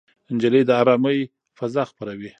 [0.35, 1.19] نجلۍ د ارامۍ
[1.57, 2.29] فضا خپروي.